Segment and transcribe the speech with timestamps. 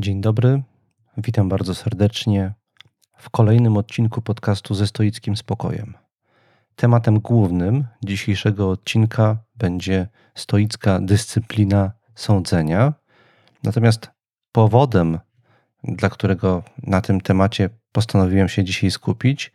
[0.00, 0.62] Dzień dobry,
[1.16, 2.54] witam bardzo serdecznie
[3.16, 5.94] w kolejnym odcinku podcastu ze stoickim spokojem.
[6.76, 12.92] Tematem głównym dzisiejszego odcinka będzie stoicka dyscyplina sądzenia.
[13.64, 14.10] Natomiast
[14.52, 15.18] powodem,
[15.84, 19.52] dla którego na tym temacie postanowiłem się dzisiaj skupić,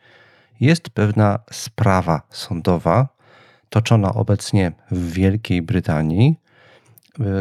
[0.59, 3.07] jest pewna sprawa sądowa
[3.69, 6.35] toczona obecnie w Wielkiej Brytanii,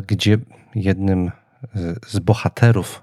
[0.07, 0.39] gdzie
[0.75, 1.31] jednym
[2.07, 3.03] z bohaterów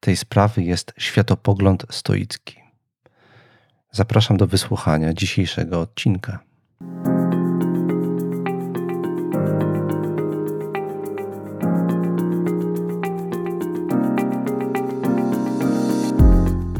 [0.00, 2.56] tej sprawy jest światopogląd stoicki.
[3.92, 6.38] Zapraszam do wysłuchania dzisiejszego odcinka.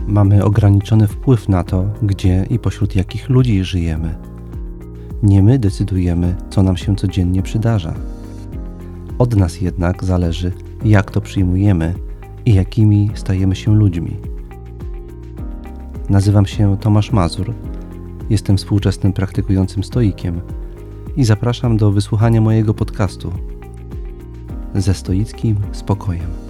[0.06, 4.14] Mamy ograniczony wpływ na to, gdzie i pośród jakich ludzi żyjemy.
[5.22, 7.94] Nie my decydujemy, co nam się codziennie przydarza.
[9.18, 10.52] Od nas jednak zależy,
[10.84, 11.94] jak to przyjmujemy
[12.46, 14.16] i jakimi stajemy się ludźmi.
[16.08, 17.54] Nazywam się Tomasz Mazur,
[18.30, 20.40] jestem współczesnym praktykującym stoikiem
[21.16, 23.32] i zapraszam do wysłuchania mojego podcastu
[24.74, 26.43] ze stoickim spokojem.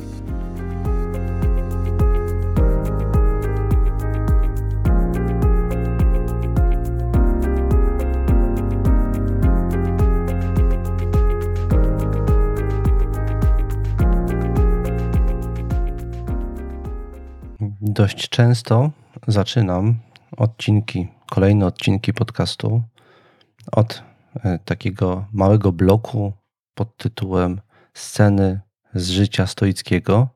[18.05, 18.91] Dość często
[19.27, 19.98] zaczynam
[20.36, 22.83] odcinki, kolejne odcinki podcastu
[23.72, 24.02] od
[24.44, 26.33] e, takiego małego bloku
[26.74, 27.61] pod tytułem
[27.94, 28.61] Sceny
[28.94, 30.28] z życia stoickiego.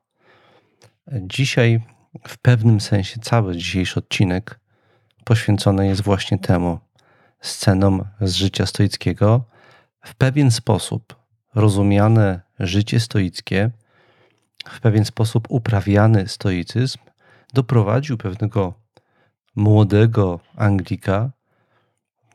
[1.13, 1.83] Dzisiaj,
[2.29, 4.61] w pewnym sensie, cały dzisiejszy odcinek
[5.25, 6.79] poświęcony jest właśnie temu
[7.41, 9.45] scenom z życia stoickiego.
[10.05, 11.17] W pewien sposób
[11.55, 13.71] rozumiane życie stoickie,
[14.69, 17.08] w pewien sposób uprawiany stoicyzm
[17.53, 18.75] doprowadził pewnego
[19.57, 21.31] młodego Anglika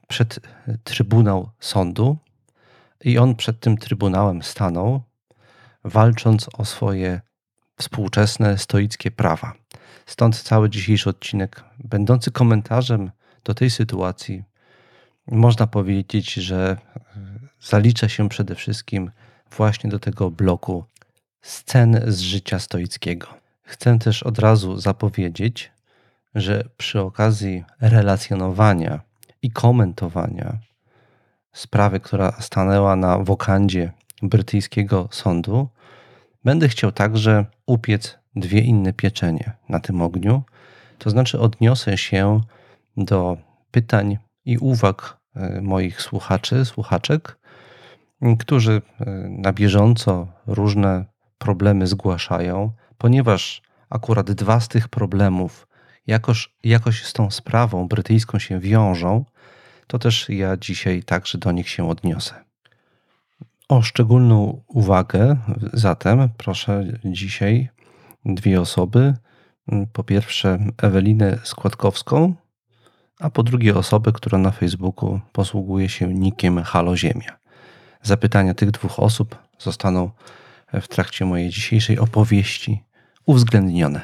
[0.08, 0.40] przed
[0.84, 2.18] trybunał sądu
[3.04, 5.02] i on przed tym trybunałem stanął,
[5.84, 7.22] walcząc o swoje
[7.78, 9.54] współczesne stoickie prawa.
[10.06, 13.12] Stąd cały dzisiejszy odcinek, będący komentarzem
[13.44, 14.44] do tej sytuacji,
[15.28, 16.78] można powiedzieć, że
[17.62, 19.12] zalicza się przede wszystkim
[19.58, 20.86] właśnie do tego bloku
[21.42, 23.43] scen z życia stoickiego.
[23.64, 25.72] Chcę też od razu zapowiedzieć,
[26.36, 29.00] że przy okazji relacjonowania
[29.42, 30.58] i komentowania
[31.54, 33.92] sprawy, która stanęła na wokandzie
[34.22, 35.68] brytyjskiego sądu,
[36.44, 40.44] będę chciał także upiec dwie inne pieczenie na tym ogniu.
[40.98, 42.42] To znaczy, odniosę się
[42.98, 43.38] do
[43.72, 47.38] pytań i uwag e, moich słuchaczy, słuchaczek,
[48.40, 51.06] którzy e, na bieżąco różne
[51.38, 55.68] problemy zgłaszają, ponieważ akurat dwa z tych problemów
[56.08, 59.26] jakoś, jakoś z tą sprawą brytyjską się wiążą,
[59.88, 62.44] to też ja dzisiaj także do nich się odniosę.
[63.70, 65.38] O szczególną uwagę
[65.74, 67.70] zatem proszę dzisiaj
[68.26, 69.14] dwie osoby.
[69.94, 72.36] Po pierwsze Ewelinę Składkowską,
[73.20, 77.40] a po drugie osobę, która na Facebooku posługuje się nikiem Halo Ziemia.
[78.02, 80.12] Zapytania tych dwóch osób zostaną
[80.82, 82.84] w trakcie mojej dzisiejszej opowieści
[83.26, 84.02] uwzględnione.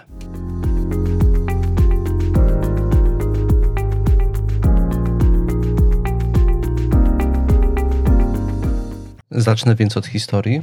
[9.32, 10.62] Zacznę więc od historii.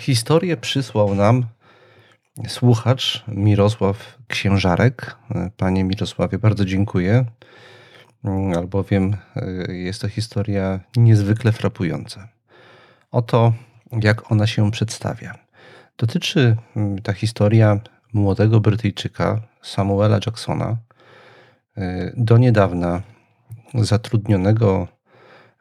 [0.00, 1.46] Historię przysłał nam
[2.48, 5.16] słuchacz Mirosław Księżarek.
[5.56, 7.24] Panie Mirosławie, bardzo dziękuję,
[8.56, 12.28] albowiem e, jest to historia niezwykle frapująca.
[13.10, 13.52] Oto
[14.02, 15.38] jak ona się przedstawia.
[15.98, 17.80] Dotyczy mm, ta historia
[18.12, 20.76] młodego Brytyjczyka Samuela Jacksona,
[21.78, 23.02] y, do niedawna
[23.74, 24.88] zatrudnionego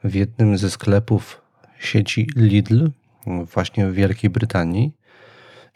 [0.04, 1.42] w jednym ze sklepów
[1.80, 2.90] sieci Lidl,
[3.54, 4.94] właśnie w Wielkiej Brytanii.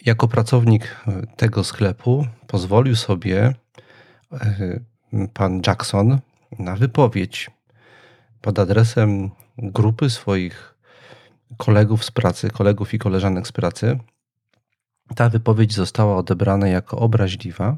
[0.05, 3.53] Jako pracownik tego sklepu pozwolił sobie
[4.33, 4.81] y,
[5.33, 6.19] pan Jackson
[6.59, 7.51] na wypowiedź
[8.41, 10.70] pod adresem grupy swoich
[11.57, 13.99] kolegów z pracy, kolegów i koleżanek z pracy,
[15.15, 17.77] ta wypowiedź została odebrana jako obraźliwa,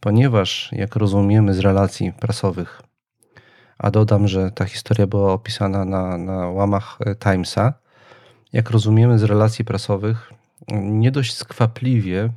[0.00, 2.82] ponieważ, jak rozumiemy z relacji prasowych,
[3.78, 7.74] a dodam, że ta historia była opisana na, na łamach e, Timesa,
[8.52, 10.32] jak rozumiemy z relacji prasowych,
[10.68, 12.30] nie dość skwapliwie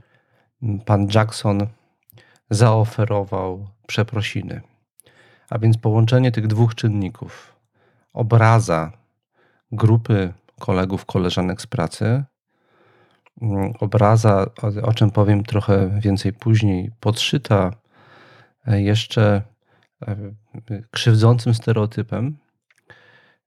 [0.85, 1.67] pan Jackson
[2.49, 4.61] zaoferował przeprosiny.
[5.49, 7.55] A więc połączenie tych dwóch czynników,
[8.13, 8.91] obraza
[9.71, 12.23] grupy kolegów, koleżanek z pracy
[13.41, 14.45] mm, obraza,
[14.83, 17.71] o czym powiem trochę więcej później, podszyta
[18.67, 19.41] e, jeszcze
[20.07, 20.15] e,
[20.91, 22.37] krzywdzącym stereotypem.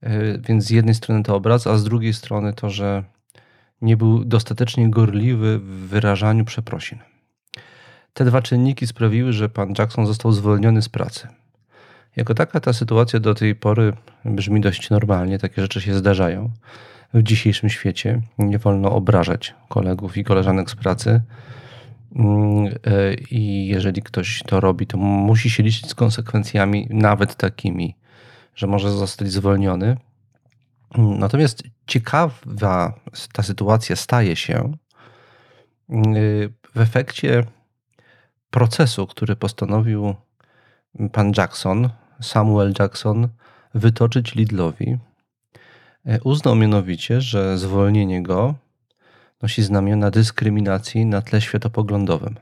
[0.01, 3.05] E, więc z jednej strony to obraz, a z drugiej strony to, że
[3.83, 6.99] nie był dostatecznie gorliwy w wyrażaniu przeprosin.
[8.15, 11.29] Te dwa czynniki sprawiły, że pan Jackson został zwolniony z pracy.
[12.17, 13.93] Jako taka ta sytuacja do tej pory
[14.25, 16.51] brzmi dość normalnie, takie rzeczy się zdarzają.
[17.15, 21.23] W dzisiejszym świecie nie wolno obrażać kolegów i koleżanek z pracy.
[22.17, 27.97] Mm, e, I jeżeli ktoś to robi, to musi się liczyć z konsekwencjami, nawet takimi,
[28.55, 29.97] że może zostać zwolniony.
[30.99, 32.95] Natomiast ciekawa
[33.33, 34.73] ta sytuacja staje się
[35.89, 36.15] mm,
[36.75, 37.45] w efekcie
[38.51, 40.15] procesu, który postanowił
[41.13, 41.89] pan Jackson,
[42.23, 43.29] Samuel Jackson,
[43.75, 44.99] wytoczyć Lidlowi.
[46.07, 48.55] E, uznał mianowicie, że zwolnienie go
[49.43, 52.37] nosi znamiona dyskryminacji na tle światopoglądowym.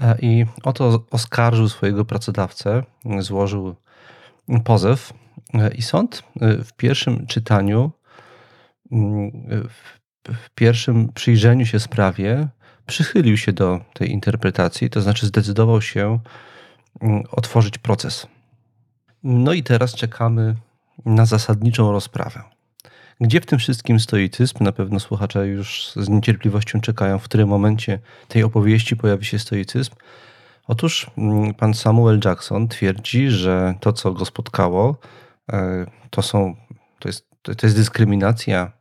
[0.00, 2.82] E, I oto oskarżył swojego pracodawcę,
[3.18, 3.74] złożył
[4.64, 5.12] pozew
[5.54, 6.22] e, i sąd
[6.64, 7.90] w pierwszym czytaniu,
[8.92, 9.30] mm,
[10.28, 12.48] w pierwszym przyjrzeniu się sprawie
[12.86, 16.18] przychylił się do tej interpretacji, to znaczy zdecydował się
[17.00, 18.26] mm, otworzyć proces.
[19.24, 20.54] No i teraz czekamy
[21.04, 22.42] na zasadniczą rozprawę.
[23.20, 24.64] Gdzie w tym wszystkim stoicyzm?
[24.64, 27.98] Na pewno słuchacze już z niecierpliwością czekają, w którym momencie
[28.28, 29.94] tej opowieści pojawi się stoicyzm.
[30.66, 34.96] Otóż mm, pan Samuel Jackson twierdzi, że to, co go spotkało,
[35.52, 36.56] e, to, są,
[36.98, 38.72] to, jest, to jest dyskryminacja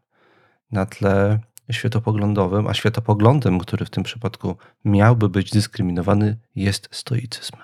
[0.71, 1.39] na tle
[1.71, 7.57] światopoglądowym, a światopoglądem, który w tym przypadku miałby być dyskryminowany, jest stoicyzm.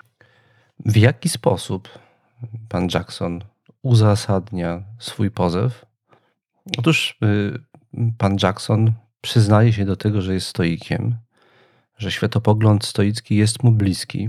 [0.86, 1.88] W jaki sposób
[2.68, 3.40] pan Jackson
[3.82, 5.86] uzasadnia swój pozew?
[6.78, 7.58] Otóż y,
[8.18, 11.16] pan Jackson przyznaje się do tego, że jest stoikiem,
[11.98, 14.28] że światopogląd stoicki jest mu bliski.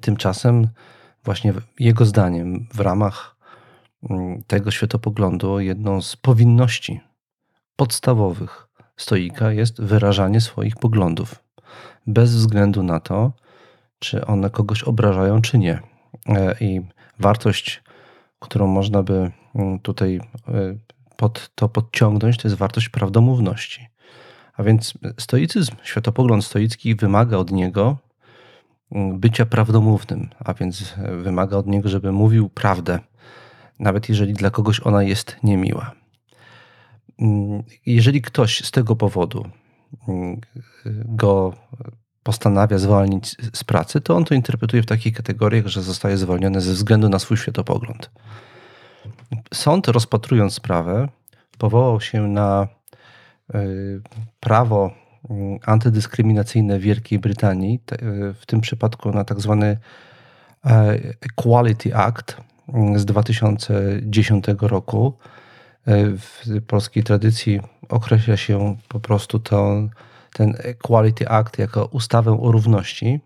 [0.00, 0.68] Tymczasem,
[1.24, 3.36] właśnie jego zdaniem, w ramach
[4.10, 7.00] mm, tego światopoglądu, jedną z powinności
[7.76, 11.44] podstawowych stoika jest wyrażanie swoich poglądów,
[12.06, 13.32] bez względu na to,
[13.98, 15.82] czy one kogoś obrażają, czy nie.
[16.28, 16.80] E, I
[17.20, 17.82] wartość,
[18.40, 20.76] którą można by mm, tutaj e,
[21.16, 23.88] pod to podciągnąć, to jest wartość prawdomówności.
[24.56, 27.96] A więc stoicyzm, światopogląd stoicki wymaga od niego
[28.92, 32.98] mm, bycia prawdomównym, a więc wymaga od niego, żeby mówił prawdę,
[33.78, 35.92] nawet jeżeli dla kogoś ona jest niemiła.
[37.20, 39.44] Mm, jeżeli ktoś z tego powodu
[41.04, 41.54] go
[42.22, 46.72] postanawia zwolnić z pracy, to on to interpretuje w takich kategoriach, że zostaje zwolniony ze
[46.72, 48.10] względu na swój światopogląd.
[49.54, 51.08] Sąd, rozpatrując sprawę,
[51.58, 52.68] powołał się na
[53.54, 54.00] y,
[54.40, 54.90] prawo
[55.30, 59.78] mm, antydyskryminacyjne Wielkiej Brytanii, y, w tym przypadku na tak zwany
[60.64, 62.36] e, Equality Act
[62.96, 65.14] z 2010 roku,
[65.88, 69.88] E, w polskiej tradycji określa się po prostu to,
[70.32, 73.20] ten Equality Act jako ustawę o równości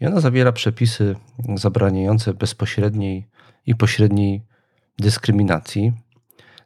[0.00, 1.16] i ona zawiera przepisy
[1.54, 3.26] zabraniające bezpośredniej
[3.66, 4.42] i pośredniej
[4.98, 5.92] dyskryminacji.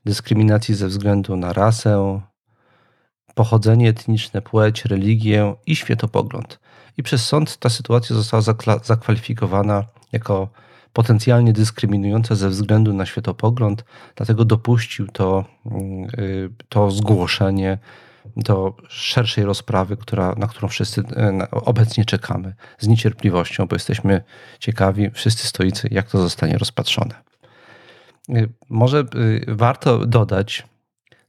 [0.04, 2.20] Dyskryminacji ze względu na rasę,
[3.34, 6.60] pochodzenie etniczne, płeć, religię i światopogląd.
[6.96, 8.42] I przez sąd ta sytuacja została
[8.82, 10.48] zakwalifikowana jako
[10.92, 13.84] potencjalnie dyskryminujące ze względu na światopogląd,
[14.16, 17.78] dlatego dopuścił to, mm, y, to zgłoszenie
[18.36, 24.22] do szerszej rozprawy, która, na którą wszyscy y, obecnie czekamy z niecierpliwością, bo jesteśmy
[24.58, 27.14] ciekawi, wszyscy stoicy, jak to zostanie rozpatrzone.
[28.30, 29.04] Y, może
[29.48, 30.66] warto dodać,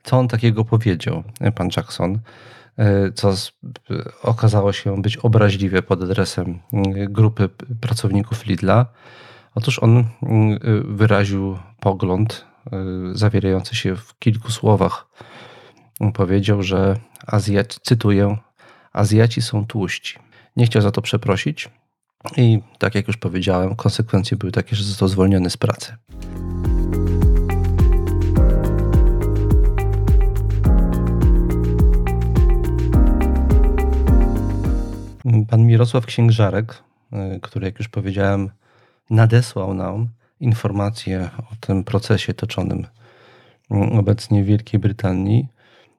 [0.03, 1.23] co on takiego powiedział,
[1.55, 2.19] pan Jackson,
[3.15, 3.33] co
[4.23, 6.59] okazało się być obraźliwe pod adresem
[7.09, 7.49] grupy
[7.81, 8.85] pracowników Lidla.
[9.55, 10.05] Otóż on
[10.83, 12.45] wyraził pogląd
[13.13, 15.07] zawierający się w kilku słowach.
[16.13, 16.97] Powiedział, że
[17.27, 18.37] Azjaci, cytuję,
[18.93, 20.19] Azjaci są tłuści.
[20.55, 21.69] Nie chciał za to przeprosić
[22.37, 25.95] i tak jak już powiedziałem, konsekwencje były takie, że został zwolniony z pracy.
[35.49, 36.83] Pan Mirosław Księżarek,
[37.35, 38.49] y, który, jak już powiedziałem,
[39.09, 40.07] nadesłał nam
[40.39, 42.87] informacje o tym procesie toczonym
[43.69, 45.47] obecnie w Wielkiej Brytanii.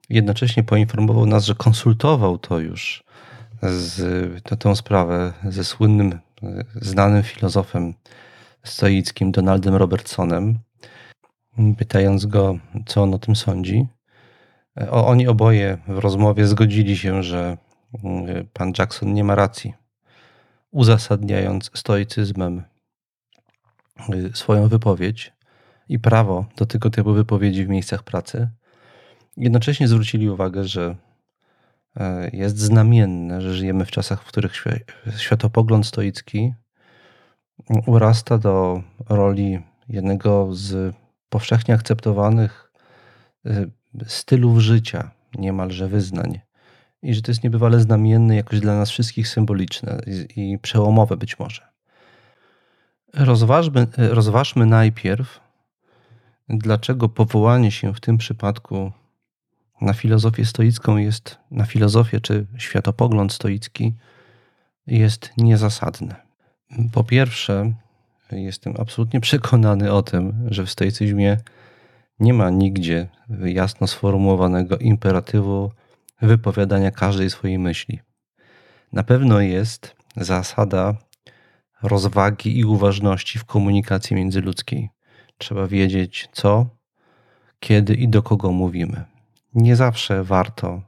[0.09, 3.03] Jednocześnie poinformował nas, że konsultował to już
[3.61, 6.19] z, tę, tę sprawę ze słynnym,
[6.75, 7.93] znanym filozofem
[8.63, 10.59] stoickim Donaldem Robertsonem,
[11.77, 13.87] pytając go, co on o tym sądzi.
[14.91, 17.57] Oni oboje w rozmowie zgodzili się, że
[18.03, 19.73] mm, pan Jackson nie ma racji,
[20.71, 22.63] uzasadniając stoicyzmem
[24.13, 25.33] y, swoją wypowiedź
[25.89, 28.49] i prawo do tego typu wypowiedzi w miejscach pracy.
[29.37, 30.95] Jednocześnie zwrócili uwagę, że
[31.95, 34.53] e, jest znamienne, że żyjemy w czasach, w których
[35.17, 36.53] światopogląd stoicki
[37.85, 40.95] urasta do roli jednego z
[41.29, 42.71] powszechnie akceptowanych
[43.45, 43.71] y,
[44.07, 46.39] stylów życia, niemalże wyznań.
[47.01, 50.01] I że to jest niebywale znamienne, jakoś dla nas wszystkich symboliczne
[50.35, 51.61] i, przełomowe być może.
[53.13, 55.39] Rozważmy, rozważmy najpierw,
[56.49, 58.91] dlaczego powołanie się w tym przypadku
[59.81, 63.93] na filozofię stoicką jest, na filozofię czy światopogląd stoicki
[64.87, 66.15] jest niezasadne.
[66.93, 67.73] Po pierwsze,
[68.31, 71.37] jestem absolutnie przekonany o tym, że w stoicyzmie
[72.19, 73.07] nie ma nigdzie
[73.43, 75.71] jasno sformułowanego imperatywu
[76.21, 77.99] wypowiadania każdej swojej myśli.
[78.93, 80.97] Na pewno jest zasada
[81.83, 84.89] rozwagi i uważności w komunikacji międzyludzkiej.
[85.37, 86.65] Trzeba wiedzieć, co,
[87.59, 89.14] kiedy i do kogo mówimy.
[89.55, 90.81] Nie zawsze warto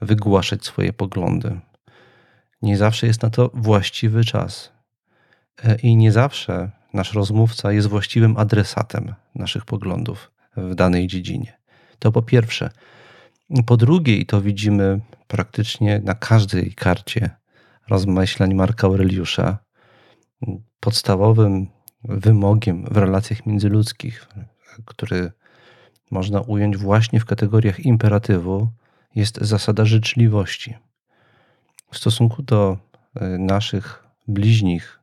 [0.00, 1.60] wygłaszać swoje poglądy.
[2.62, 4.72] Nie zawsze jest na to właściwy czas.
[5.64, 11.58] E, I nie zawsze nasz rozmówca jest właściwym adresatem naszych poglądów w danej dziedzinie.
[11.98, 12.70] To po pierwsze.
[13.66, 17.30] Po drugie, i to widzimy praktycznie na każdej karcie
[17.88, 19.58] rozmyślań Marka Aureliusza,
[20.80, 21.66] podstawowym
[22.04, 24.26] wymogiem w relacjach międzyludzkich,
[24.84, 25.32] który
[26.10, 28.68] można ująć właśnie w kategoriach imperatywu,
[29.14, 30.74] jest zasada życzliwości.
[31.90, 32.78] W stosunku do
[33.14, 35.00] e, naszych bliźnich,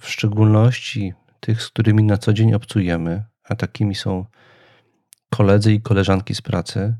[0.00, 4.24] w szczególności tych, z którymi na co dzień obcujemy, a takimi są
[5.30, 6.94] koledzy i koleżanki z pracy,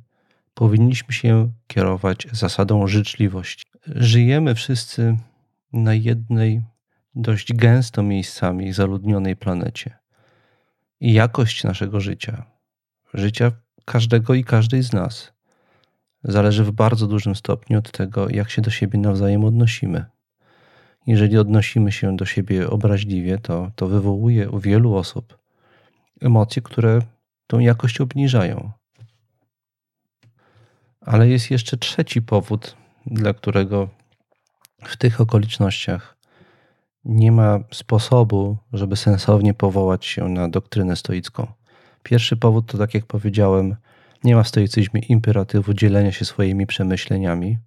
[0.54, 3.64] powinniśmy się kierować zasadą życzliwości.
[3.86, 5.16] Żyjemy wszyscy
[5.72, 6.62] na jednej
[7.14, 9.98] dość gęsto miejscami zaludnionej planecie.
[11.00, 12.51] I jakość naszego życia,
[13.14, 13.52] życia
[13.84, 15.32] każdego i każdej z nas,
[16.24, 20.04] zależy w bardzo dużym stopniu od tego, jak się do siebie nawzajem odnosimy.
[21.06, 25.38] Jeżeli odnosimy się do siebie obraźliwie, to, to wywołuje u wielu osób
[26.20, 26.98] emocje, które
[27.46, 28.70] tą jakość obniżają.
[31.00, 32.76] Ale jest jeszcze trzeci powód,
[33.06, 33.88] dla którego
[34.84, 36.16] w tych okolicznościach
[37.04, 41.52] nie ma sposobu, żeby sensownie powołać się na doktrynę stoicką.
[42.02, 43.76] Pierwszy powód to, tak jak powiedziałem,
[44.24, 47.58] nie ma w stoicyzmie imperatywu dzielenia się swoimi przemyśleniami.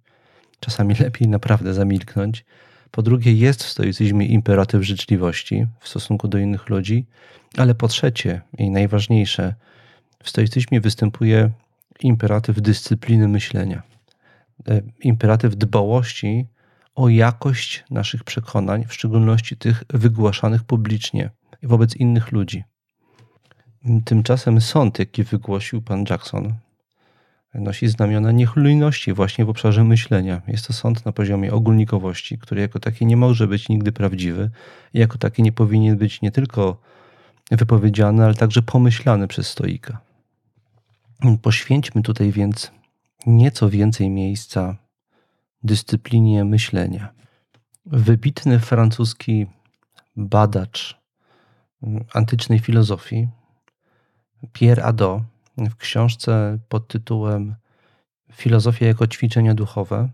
[0.60, 2.44] Czasami lepiej naprawdę zamilknąć.
[2.90, 7.06] Po drugie, jest w stoicyzmie imperatyw życzliwości w stosunku do innych ludzi,
[7.56, 9.54] ale po trzecie i najważniejsze,
[10.22, 11.50] w stoicyzmie występuje
[12.00, 13.82] imperatyw dyscypliny myślenia,
[14.68, 16.46] e, imperatyw dbałości
[16.94, 21.30] o jakość naszych przekonań, w szczególności tych wygłaszanych publicznie
[21.62, 22.64] wobec innych ludzi.
[24.04, 26.54] Tymczasem sąd, jaki wygłosił pan Jackson,
[27.54, 30.42] nosi znamiona niechlujności właśnie w obszarze myślenia.
[30.48, 34.50] Jest to sąd na poziomie ogólnikowości, który jako taki nie może być nigdy prawdziwy
[34.94, 36.80] i jako taki nie powinien być nie tylko
[37.50, 40.00] wypowiedziany, ale także pomyślany przez stoika.
[41.42, 42.72] Poświęćmy tutaj więc
[43.26, 44.76] nieco więcej miejsca
[45.62, 47.12] dyscyplinie myślenia.
[47.86, 49.46] Wybitny francuski
[50.16, 51.00] badacz
[52.14, 53.28] antycznej filozofii,
[54.52, 55.22] Pierre Adot,
[55.58, 57.54] w książce pod tytułem
[58.32, 60.08] Filozofia jako ćwiczenia duchowe,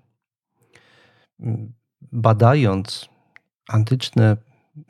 [2.12, 3.08] badając
[3.68, 4.36] antyczne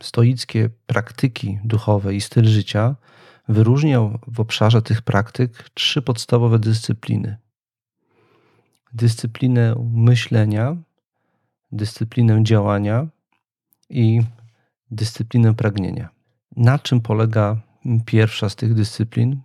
[0.00, 2.96] stoickie praktyki duchowe i styl życia,
[3.49, 7.37] wyróżniał w obszarze tych praktyk trzy podstawowe dyscypliny:
[8.92, 10.76] dyscyplinę myślenia,
[11.72, 13.06] dyscyplinę działania
[13.90, 14.20] i
[14.90, 16.08] dyscyplinę pragnienia.
[16.56, 17.56] Na czym polega
[18.06, 19.40] pierwsza z tych dyscyplin?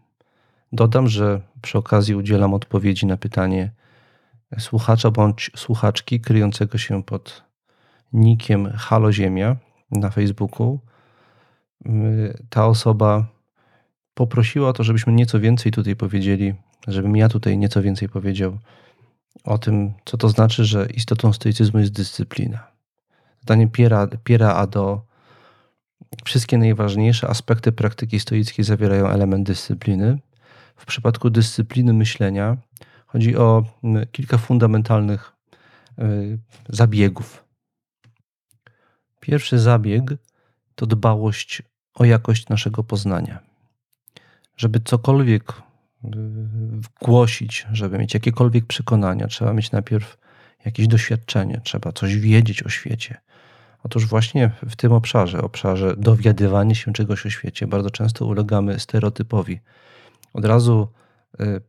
[0.74, 3.72] Dodam, że przy okazji udzielam odpowiedzi na pytanie
[4.60, 7.44] słuchacza bądź słuchaczki kryjącego się pod
[8.13, 9.56] nikiem Halo Ziemia
[9.91, 10.79] na Facebooku.
[12.50, 13.25] Ta osoba
[14.13, 16.53] poprosiła o to, żebyśmy nieco więcej tutaj powiedzieli,
[16.88, 18.58] żebym ja tutaj nieco więcej powiedział
[19.44, 22.67] o tym, co to znaczy, że istotą stoicyzmu jest dyscyplina.
[23.41, 25.07] Zdaniem Piera, Piera a do
[26.26, 30.20] wszystkie najważniejsze aspekty praktyki stoickiej zawierają element dyscypliny.
[30.76, 32.58] W przypadku dyscypliny myślenia
[33.08, 33.64] chodzi o
[34.12, 35.34] kilka fundamentalnych
[36.00, 37.46] y, zabiegów.
[39.20, 40.04] Pierwszy zabieg
[40.76, 41.62] to dbałość
[41.94, 43.40] o jakość naszego poznania.
[44.58, 45.54] Żeby cokolwiek
[47.02, 50.18] głosić, żeby mieć jakiekolwiek przekonania, trzeba mieć najpierw
[50.66, 53.18] jakieś doświadczenie, trzeba coś wiedzieć o świecie.
[53.88, 59.60] Otóż właśnie w tym obszarze, obszarze dowiadywania się czegoś o świecie, bardzo często ulegamy stereotypowi.
[60.34, 60.88] Od razu
[61.41, 61.62] y,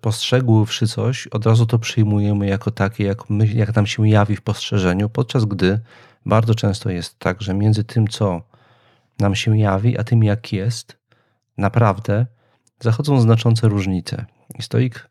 [0.00, 4.42] postrzegłszy coś, od razu to przyjmujemy jako takie, jak, my, jak nam się jawi w
[4.42, 5.80] postrzeżeniu, podczas gdy
[6.26, 8.42] bardzo często jest tak, że między tym, co
[9.20, 10.96] nam się jawi, a tym, jak jest,
[11.58, 12.26] naprawdę
[12.80, 14.24] zachodzą znaczące różnice.
[14.58, 15.08] I stoik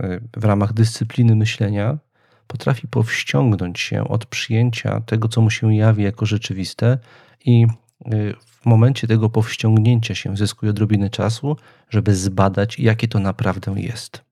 [0.00, 1.98] y, w ramach dyscypliny myślenia
[2.46, 6.98] potrafi powściągnąć się od przyjęcia tego, co mu się jawi jako rzeczywiste
[7.44, 7.66] i
[8.12, 11.56] y, w momencie tego powściągnięcia się zyskuje odrobinę czasu,
[11.90, 14.31] żeby zbadać, jakie to naprawdę jest.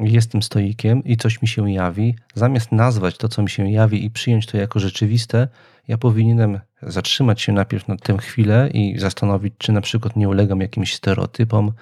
[0.00, 2.14] Jestem stoikiem i coś mi się jawi.
[2.34, 5.48] Zamiast nazwać to, co mi się jawi i przyjąć to jako rzeczywiste,
[5.88, 10.60] ja powinienem zatrzymać się najpierw na tę chwilę i zastanowić, czy na przykład nie ulegam
[10.60, 11.72] jakimś stereotypom,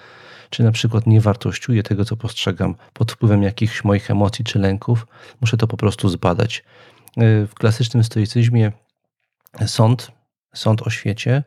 [0.49, 5.07] czy na przykład nie wartościuję tego, co postrzegam pod wpływem jakichś moich emocji czy lęków.
[5.41, 6.63] Muszę to po prostu zbadać.
[7.17, 8.71] W klasycznym stoicyzmie
[9.65, 10.11] sąd,
[10.53, 11.43] sąd o świecie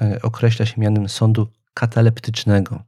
[0.00, 2.82] e, określa się mianem sądu kataleptycznego,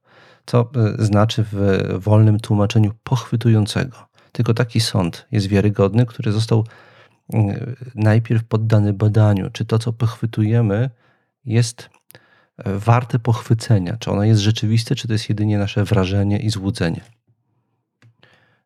[0.49, 4.09] co e, znaczy w wolnym tłumaczeniu pochwytującego.
[4.33, 6.65] Tylko taki sąd jest wiarygodny, który został
[7.95, 10.91] najpierw poddany badaniu, czy to, co pochwytujemy,
[11.45, 11.91] jest
[12.59, 17.01] e, warte pochwycenia, czy ono jest rzeczywiste, czy to jest jedynie nasze wrażenie i złudzenie.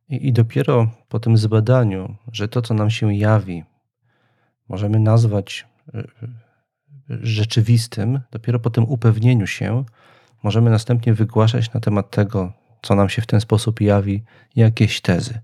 [0.09, 3.65] I, dopiero po tym zbadaniu, że to, co nam się jawi,
[4.69, 6.05] możemy nazwać e, e,
[7.09, 9.85] rzeczywistym, dopiero po tym upewnieniu się,
[10.43, 14.25] możemy następnie wygłaszać na temat tego, co nam się w ten sposób jawi,
[14.57, 15.41] jakieś tezy.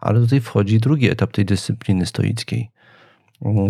[0.00, 2.70] Ale tutaj wchodzi drugi etap tej dyscypliny stoickiej,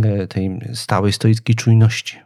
[0.05, 2.19] e, tej stałej stoickiej czujności.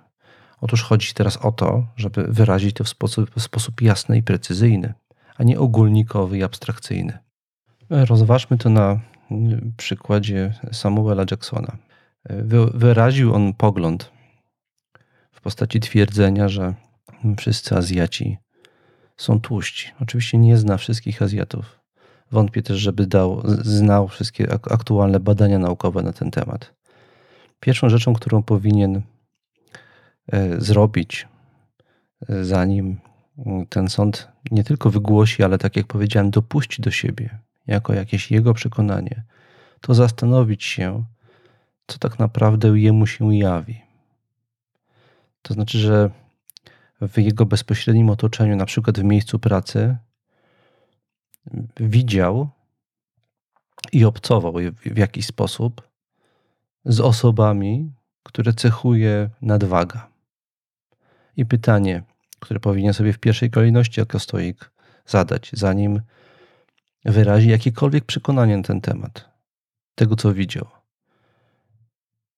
[0.61, 4.95] Otóż chodzi teraz o to, żeby wyrazić to w sposób, w sposób jasny i precyzyjny,
[5.37, 7.19] a nie ogólnikowy i abstrakcyjny.
[7.91, 9.01] Rozważmy to na
[9.77, 11.77] przykładzie Samuela Jacksona.
[12.75, 14.13] Wyraził on pogląd
[15.33, 16.75] w postaci twierdzenia, że
[17.39, 18.39] wszyscy Azjaci
[19.17, 19.93] są tłuści.
[20.01, 21.81] Oczywiście nie zna wszystkich Azjatów.
[22.31, 26.75] Wątpię też, żeby dał, znał wszystkie aktualne badania naukowe na ten temat.
[27.61, 29.03] Pierwszą rzeczą, którą powinien
[30.33, 31.29] e, zrobić,
[32.29, 33.01] e, zanim
[33.69, 38.55] ten sąd nie tylko wygłosi, ale tak jak powiedziałem, dopuści do siebie jako jakieś jego
[38.55, 39.23] przekonanie,
[39.81, 41.05] to zastanowić się,
[41.87, 43.81] co tak naprawdę jemu się jawi.
[45.43, 46.11] To znaczy, że
[47.01, 49.97] w jego bezpośrednim otoczeniu, na przykład w miejscu pracy,
[51.77, 52.49] widział
[53.93, 54.55] i obcował
[54.87, 55.89] w jakiś sposób
[56.85, 60.11] z osobami, które cechuje nadwaga.
[61.37, 62.03] I pytanie,
[62.41, 64.71] które powinien sobie w pierwszej kolejności jako stoik
[65.07, 66.01] zadać, zanim
[67.05, 69.31] wyrazi jakiekolwiek przekonanie na ten temat,
[69.95, 70.67] tego co widział.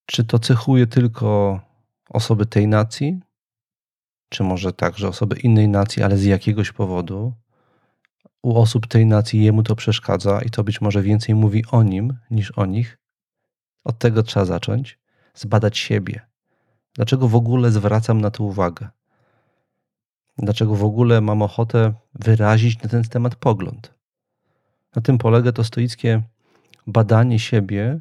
[0.07, 1.61] Czy to cechuje tylko
[2.09, 3.21] osoby tej nacji,
[4.33, 7.33] czy może także osoby innej nacji, ale z jakiegoś powodu
[8.43, 12.19] u osób tej nacji jemu to przeszkadza i to być może więcej mówi o nim
[12.31, 12.99] niż o nich.
[13.85, 14.99] Od tego trzeba zacząć,
[15.35, 16.21] zbadać siebie.
[16.95, 18.89] Dlaczego w ogóle zwracam na to uwagę?
[20.39, 23.95] Dlaczego w ogóle mam ochotę wyrazić na ten temat pogląd?
[24.97, 26.23] Na tym polega to stoickie
[26.87, 28.01] badanie siebie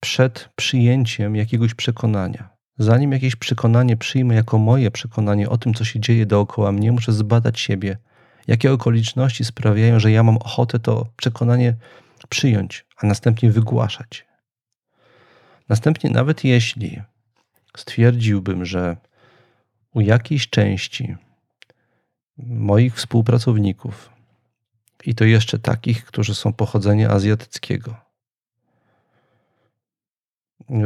[0.00, 2.55] przed przyjęciem jakiegoś przekonania.
[2.78, 7.12] Zanim jakieś przekonanie przyjmę jako moje przekonanie o tym, co się dzieje dookoła mnie, muszę
[7.12, 7.98] zbadać siebie,
[8.46, 11.74] jakie okoliczności sprawiają, że ja mam ochotę to przekonanie
[12.28, 14.26] przyjąć, a następnie wygłaszać.
[15.68, 17.00] Następnie, nawet jeśli
[17.76, 18.96] stwierdziłbym, że
[19.94, 21.16] u jakiejś części
[22.38, 24.10] moich współpracowników,
[25.04, 27.94] i to jeszcze takich, którzy są pochodzenia azjatyckiego,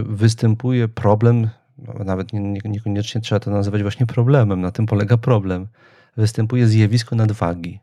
[0.04, 1.50] występuje problem,
[2.04, 2.28] nawet
[2.64, 5.68] niekoniecznie trzeba to nazywać właśnie problemem, na tym polega problem
[6.16, 7.80] występuje zjawisko nadwagi.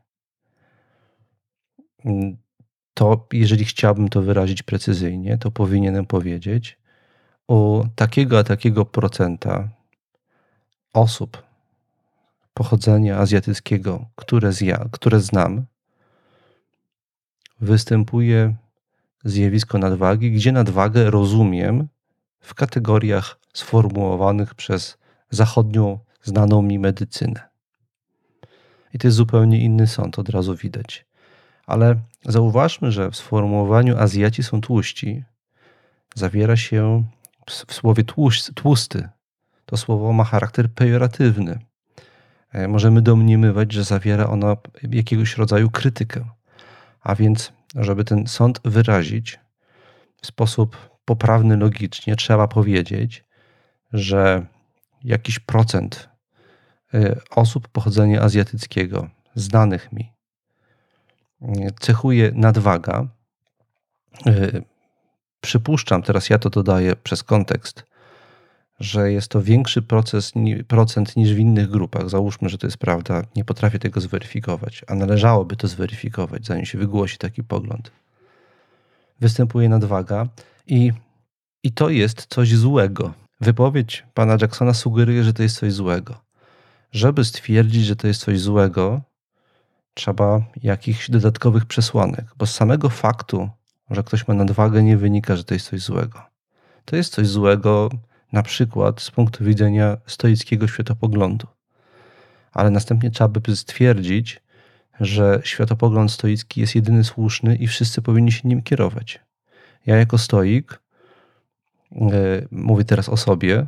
[2.05, 2.37] Mm,
[2.93, 6.79] to, jeżeli chciałbym to wyrazić precyzyjnie, to powinienem powiedzieć
[7.47, 9.69] o takiego a takiego procenta
[10.93, 11.43] osób
[12.53, 15.65] pochodzenia azjatyckiego, które, zja, które znam,
[17.61, 18.55] występuje
[19.23, 21.87] zjawisko nadwagi, gdzie nadwagę rozumiem
[22.47, 24.97] w kategoriach sformułowanych przez
[25.29, 27.49] zachodnią znaną mi medycynę.
[28.93, 31.05] I to jest zupełnie inny sąd, od razu widać.
[31.65, 35.23] Ale zauważmy, że w sformułowaniu Azjaci są tłuści
[36.15, 37.03] zawiera się
[37.67, 38.03] w słowie
[38.55, 39.09] tłusty.
[39.65, 41.59] To słowo ma charakter pejoratywny.
[42.51, 44.57] e, możemy domniemywać, że zawiera ona
[44.91, 46.25] jakiegoś rodzaju krytykę.
[47.01, 49.39] A więc, żeby ten sąd wyrazić
[50.21, 53.23] w sposób poprawny logicznie, trzeba powiedzieć,
[53.93, 54.45] że
[55.03, 56.09] jakiś procent
[56.93, 60.13] e, osób pochodzenia azjatyckiego, znanych mi,
[61.79, 63.07] cechuje nadwaga.
[65.41, 67.85] Przypuszczam, teraz ja to dodaję przez kontekst,
[68.79, 70.33] że jest to większy proces,
[70.67, 72.09] procent niż w innych grupach.
[72.09, 73.23] Załóżmy, że to jest prawda.
[73.35, 77.91] Nie potrafię tego zweryfikować, a należałoby to zweryfikować, zanim się wygłosi taki pogląd.
[79.19, 80.27] Występuje nadwaga
[80.67, 80.91] i,
[81.63, 83.13] i to jest coś złego.
[83.41, 86.21] Wypowiedź pana Jacksona sugeruje, że to jest coś złego.
[86.91, 89.01] Żeby stwierdzić, że to jest coś złego,
[89.93, 93.49] trzeba jakichś dodatkowych przesłanek, bo z samego faktu,
[93.89, 96.21] że ktoś ma nadwagę, nie wynika, że to jest coś złego.
[96.85, 97.89] To jest coś złego
[98.31, 101.47] na przykład z punktu widzenia stoickiego światopoglądu.
[102.51, 104.41] Ale następnie trzeba by stwierdzić,
[104.99, 109.26] że światopogląd stoicki jest jedyny słuszny i wszyscy powinni się nim kierować.
[109.87, 110.81] Ja jako stoik,
[111.91, 111.97] e,
[112.51, 113.67] mówię teraz o sobie,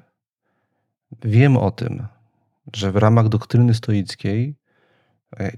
[1.24, 2.08] wiem o tym,
[2.76, 4.56] że w ramach doktryny stoickiej
[5.40, 5.52] e,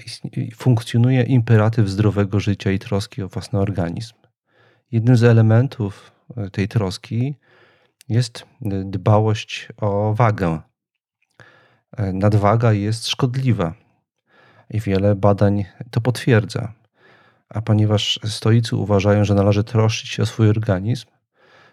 [0.55, 4.13] funkcjonuje imperatyw zdrowego życia i troski o własny organizm.
[4.91, 7.35] Jednym z elementów e, tej troski
[8.09, 8.45] jest
[8.85, 10.59] dbałość o wagę.
[12.13, 13.73] Nadwaga jest szkodliwa
[14.69, 16.73] i wiele badań to potwierdza.
[17.53, 21.07] A ponieważ stoicy uważają, że należy troszczyć się o swój organizm,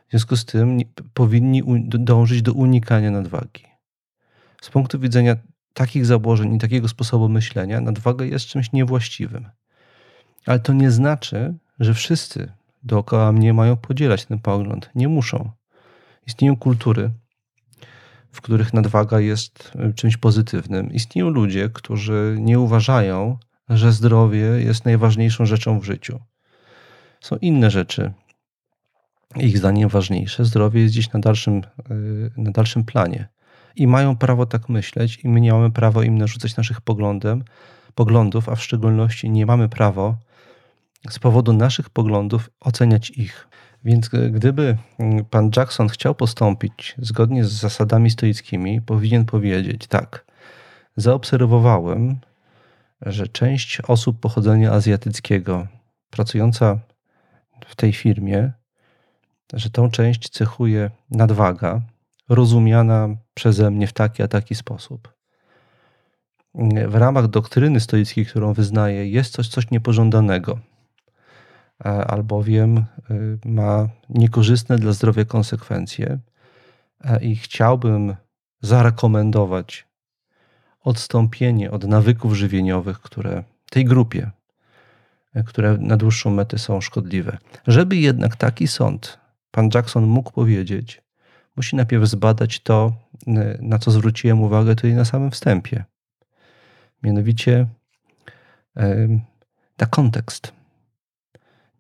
[0.07, 0.79] w związku z tym
[1.15, 3.65] powinni dążyć do unikania nadwagi.
[4.63, 5.37] Z punktu widzenia
[5.75, 9.49] takich założeń i takiego sposobu myślenia, nadwaga jest czymś niewłaściwym.
[10.47, 14.91] Ale to nie znaczy, że wszyscy dookoła mnie mają podzielać ten pogląd.
[14.95, 15.51] Nie muszą.
[16.27, 17.11] Istnieją kultury,
[18.33, 20.93] w których nadwaga jest e, czymś pozytywnym.
[20.93, 23.39] Istnieją ludzie, którzy nie uważają,
[23.71, 26.21] że zdrowie jest najważniejszą rzeczą w życiu.
[27.21, 28.13] Są inne rzeczy,
[29.37, 30.45] ich zdaniem ważniejsze.
[30.45, 31.95] Zdrowie jest gdzieś na dalszym, e,
[32.37, 33.29] na dalszym planie.
[33.77, 37.45] I mają prawo tak myśleć, i my nie mamy prawa im narzucać naszych poglądem,
[37.95, 40.17] poglądów, a w szczególności nie mamy prawa
[41.11, 43.49] z powodu naszych poglądów oceniać ich.
[43.85, 50.25] Więc gdyby mm, pan Jackson chciał postąpić zgodnie z zasadami stoickimi, powinien powiedzieć tak.
[50.97, 52.19] Zaobserwowałem,
[53.03, 55.67] że część osób pochodzenia azjatyckiego
[56.11, 56.79] pracująca
[57.67, 58.53] w tej firmie,
[59.53, 61.81] że tą część cechuje nadwaga,
[62.29, 65.15] rozumiana przeze mnie w taki a taki sposób.
[66.89, 70.59] W ramach doktryny stoickiej, którą wyznaję, jest coś, coś niepożądanego
[71.85, 76.19] albowiem y, ma niekorzystne dla zdrowia konsekwencje
[77.21, 78.17] i chciałbym
[78.61, 79.88] zarekomendować
[80.89, 84.31] odstąpienie od nawyków żywieniowych, które tej grupie,
[85.35, 87.39] e, które na dłuższą metę są szkodliwe.
[87.67, 89.19] Żeby jednak taki sąd
[89.51, 91.03] pan Jackson mógł powiedzieć,
[91.57, 92.93] musi najpierw zbadać to,
[93.61, 95.85] na co zwróciłem uwagę tutaj na samym wstępie.
[97.03, 97.67] Mianowicie
[99.79, 100.53] na kontekst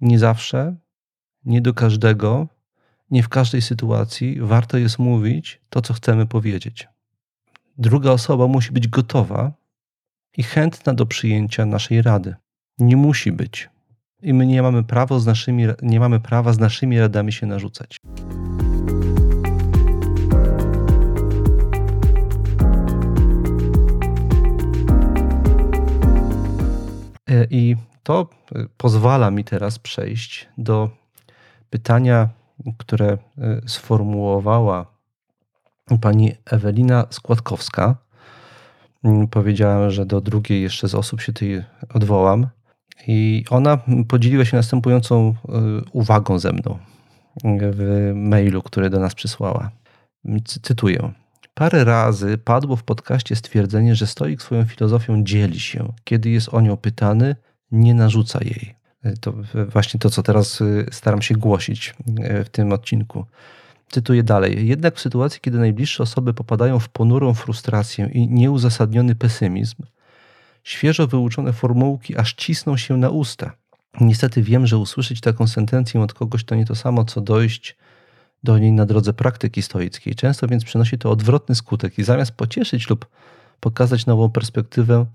[0.00, 0.76] nie zawsze,
[1.44, 2.46] nie do każdego,
[3.10, 6.88] nie w każdej sytuacji warto jest mówić to, co chcemy powiedzieć.
[7.80, 9.52] Druga osoba musi być gotowa
[10.36, 12.34] i chętna do przyjęcia naszej rady.
[12.78, 13.70] Nie musi być.
[14.22, 17.96] I my nie mamy prawa z naszymi, nie mamy prawa z naszymi radami się narzucać.
[27.30, 30.90] E, I to y, pozwala mi teraz przejść do
[31.70, 32.28] pytania,
[32.78, 33.18] które
[33.64, 34.97] y, sformułowała
[36.01, 37.96] pani Ewelina Składkowska.
[39.05, 42.46] Mm, powiedziałem, że do drugiej jeszcze z osób się tutaj odwołam.
[43.07, 45.35] I ona podzieliła się następującą y,
[45.92, 46.79] uwagą ze mną
[47.44, 49.70] w mailu, który do nas przysłała.
[50.44, 51.12] Cytuję.
[51.55, 56.61] Parę razy padło w podcaście stwierdzenie, że stoik swoją filozofią dzieli się, kiedy jest o
[56.61, 57.37] nią pytany
[57.70, 58.74] nie narzuca jej.
[59.03, 59.33] E, to
[59.68, 61.94] właśnie to, co teraz staram się głosić
[62.44, 63.24] w tym odcinku.
[63.90, 64.68] Cytuję dalej.
[64.68, 69.83] Jednak w sytuacji, kiedy najbliższe osoby popadają w ponurą frustrację i nieuzasadniony pesymizm,
[70.64, 73.53] świeżo wyuczone formułki aż cisną się na usta.
[74.01, 77.77] Niestety wiem, że usłyszeć taką sentencję od kogoś to nie to samo, co dojść
[78.44, 80.14] do niej na drodze praktyki stoickiej.
[80.14, 83.07] Często więc przynosi to odwrotny skutek i zamiast pocieszyć lub
[83.61, 85.07] pokazać nową perspektywę,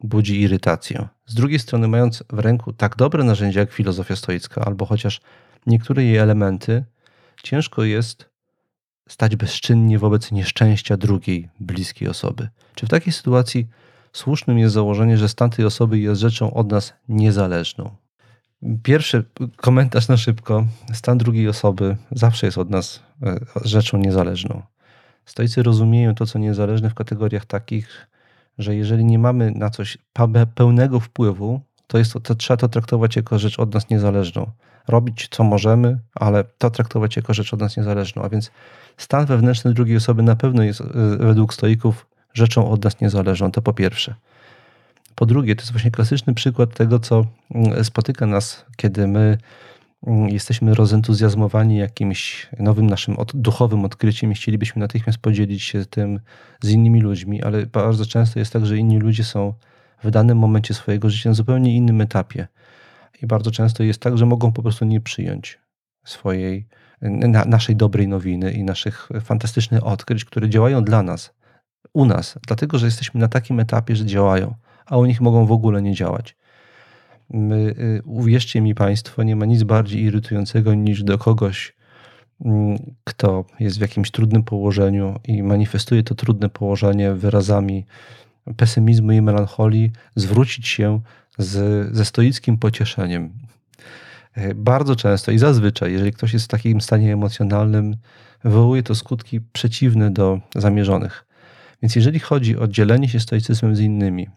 [0.00, 1.08] budzi irytację.
[1.26, 5.20] Z drugiej strony, mając w ręku tak dobre narzędzia jak filozofia stoicka, albo chociaż
[5.66, 6.84] niektóre jej elementy,
[7.44, 8.28] ciężko jest
[9.08, 12.48] stać bezczynnie wobec nieszczęścia drugiej bliskiej osoby.
[12.74, 13.66] Czy w takiej sytuacji
[14.12, 17.90] słusznym jest założenie, że stan tej osoby jest rzeczą od nas niezależną.
[18.82, 19.24] Pierwszy
[19.56, 20.66] komentarz na szybko.
[20.92, 24.62] Stan drugiej osoby zawsze jest od nas e, rzeczą niezależną.
[25.24, 28.06] Stoicy rozumieją to, co niezależne w kategoriach takich,
[28.58, 29.98] że jeżeli nie mamy na coś
[30.54, 34.50] pełnego wpływu, to, jest to, trzeba to traktować jako rzecz od nas niezależną.
[34.88, 38.22] Robić co możemy, ale to traktować jako rzecz od nas niezależną.
[38.22, 38.50] A więc
[38.96, 40.84] stan wewnętrzny drugiej osoby na pewno jest e,
[41.18, 43.50] według stoików rzeczą od nas niezależną.
[43.50, 44.14] To po pierwsze.
[45.14, 49.38] Po drugie, to jest właśnie klasyczny przykład tego, co mm, spotyka nas, kiedy my
[50.06, 56.20] mm, jesteśmy rozentuzjazmowani jakimś nowym naszym duchowym odkryciem i chcielibyśmy natychmiast podzielić się tym
[56.60, 59.54] z innymi ludźmi, ale bardzo często jest tak, że inni ludzie są
[60.02, 62.48] w danym momencie swojego życia na zupełnie innym etapie.
[63.22, 65.60] I bardzo często jest tak, że mogą po prostu nie przyjąć
[66.04, 66.66] swojej,
[67.02, 71.34] na, naszej dobrej nowiny i naszych fantastycznych odkryć, które działają dla nas,
[71.92, 74.54] u nas, dlatego że jesteśmy na takim etapie, że działają
[74.86, 76.36] a u nich mogą w ogóle nie działać.
[77.30, 81.74] My, y, uwierzcie mi Państwo, nie ma nic bardziej irytującego niż do kogoś,
[82.44, 87.84] mm, kto jest w jakimś trudnym położeniu i manifestuje to trudne położenie wyrazami
[88.56, 91.00] pesymizmu i melancholii, zwrócić się
[91.38, 93.32] z, ze stoickim pocieszeniem.
[94.38, 97.96] Y, bardzo często i zazwyczaj, jeżeli ktoś jest w takim stanie emocjonalnym,
[98.44, 101.26] wywołuje to skutki przeciwne do zamierzonych.
[101.82, 104.28] Więc jeżeli chodzi o dzielenie się stoicyzmem z innymi,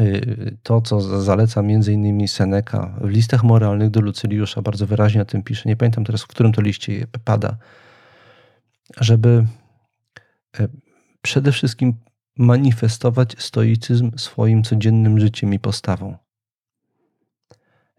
[0.00, 5.24] Y, to, co zaleca między innymi Seneca w listach moralnych do Lucyliusza, bardzo wyraźnie o
[5.24, 7.56] tym pisze, nie pamiętam teraz, w którym to liście pada,
[9.00, 9.46] żeby
[10.60, 10.68] e,
[11.22, 11.94] przede wszystkim
[12.40, 16.16] manifestować stoicyzm swoim codziennym życiem i postawą.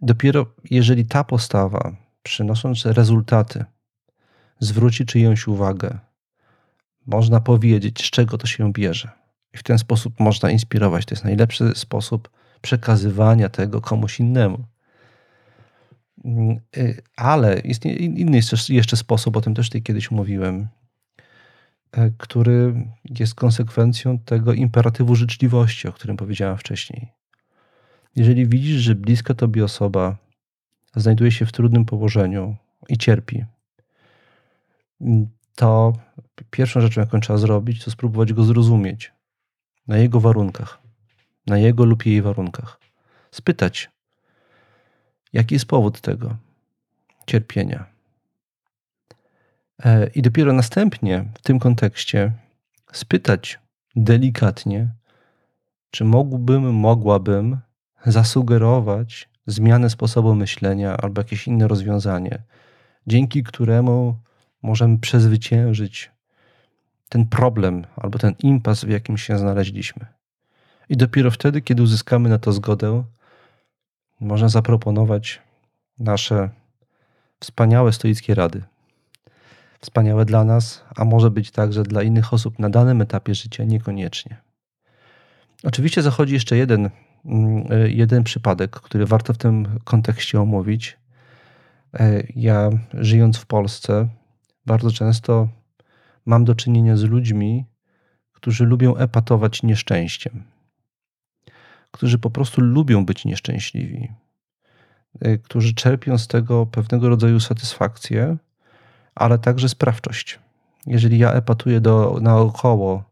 [0.01, 3.65] Dopiero jeżeli ta postawa, przynosząc rezultaty,
[4.59, 5.99] zwróci czyjąś uwagę,
[7.05, 9.09] można powiedzieć, z czego to się bierze
[9.53, 11.05] i w ten sposób można inspirować.
[11.05, 12.29] To jest najlepszy sposób
[12.61, 14.63] przekazywania tego komuś innemu.
[16.25, 20.67] Mm, y, ale istnieje inny jeszcze sposób, o tym też tutaj kiedyś mówiłem,
[22.17, 22.87] który
[23.19, 27.07] jest konsekwencją tego imperatywu życzliwości, o którym powiedziałem wcześniej.
[28.15, 30.17] Jeżeli widzisz, że bliska tobie osoba
[30.95, 32.55] znajduje się w trudnym położeniu
[32.89, 33.45] i cierpi,
[35.01, 35.93] mm, to
[36.49, 39.11] pierwszą rzeczą, jaką trzeba zrobić, to spróbować go zrozumieć
[39.87, 40.81] na jego warunkach,
[41.47, 42.79] na jego lub jej warunkach.
[43.31, 43.89] Spytać,
[45.33, 46.37] jaki jest powód tego
[47.27, 47.85] cierpienia.
[49.85, 52.31] E, I dopiero następnie w tym kontekście
[52.91, 53.59] spytać
[53.95, 54.89] delikatnie,
[55.91, 57.57] czy mógłbym, mogłabym
[58.05, 62.43] zasugerować zmianę sposobu myślenia albo jakieś inne rozwiązanie,
[63.07, 64.15] dzięki któremu
[64.61, 66.11] możemy przezwyciężyć
[67.09, 70.05] ten problem albo ten impas, w jakim się znaleźliśmy.
[70.89, 73.03] I dopiero wtedy, kiedy uzyskamy na to zgodę,
[74.19, 75.41] można zaproponować
[75.99, 76.49] nasze
[77.39, 78.63] wspaniałe stoickie rady.
[79.81, 84.37] Wspaniałe dla nas, a może być także dla innych osób na danym etapie życia niekoniecznie.
[85.63, 86.89] Oczywiście zachodzi jeszcze jeden,
[87.25, 90.97] mm, jeden przypadek, który warto w tym kontekście omówić.
[91.93, 94.07] E, ja, żyjąc w Polsce,
[94.65, 95.47] bardzo często
[96.25, 97.65] mam do czynienia z ludźmi,
[98.31, 100.43] którzy lubią epatować nieszczęściem,
[101.91, 104.11] którzy po prostu lubią być nieszczęśliwi,
[105.21, 108.37] e, którzy czerpią z tego pewnego rodzaju satysfakcję,
[109.15, 110.39] ale także sprawczość.
[110.87, 113.03] Jeżeli ja epatuję do, naokoło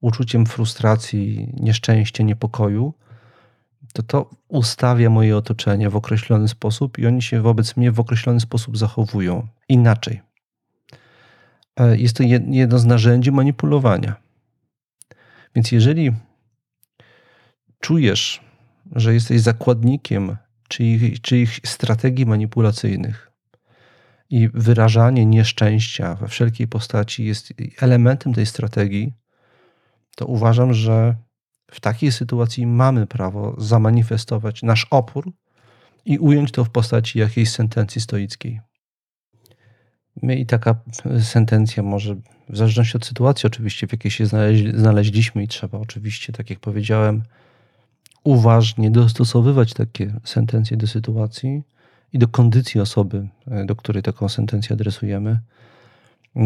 [0.00, 2.94] uczuciem frustracji, nieszczęścia, niepokoju,
[3.92, 8.40] to to ustawia moje otoczenie w określony sposób i oni się wobec mnie w określony
[8.40, 10.20] sposób zachowują inaczej.
[11.76, 14.14] E, jest to jedno z narzędzi manipulowania.
[15.54, 16.12] Więc jeżeli
[17.80, 18.40] czujesz,
[18.92, 20.36] że jesteś zakładnikiem
[20.68, 23.29] czyich, czyich strategii manipulacyjnych
[24.30, 29.12] i wyrażanie nieszczęścia we wszelkiej postaci jest elementem tej strategii,
[30.16, 31.16] to uważam, że
[31.70, 35.32] w takiej sytuacji mamy prawo zamanifestować nasz opór
[36.04, 38.60] i ująć to w postaci jakiejś sentencji stoickiej.
[40.22, 40.80] My i taka
[41.20, 42.14] sentencja może,
[42.48, 44.26] w zależności od sytuacji oczywiście, w jakiej się
[44.74, 47.22] znaleźliśmy i trzeba oczywiście, tak jak powiedziałem,
[48.24, 51.62] uważnie dostosowywać takie sentencje do sytuacji
[52.12, 55.40] i do kondycji osoby, e, do której taką sentencję adresujemy.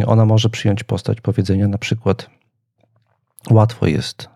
[0.06, 2.30] Ona może przyjąć postać powiedzenia na przykład
[3.50, 4.28] łatwo jest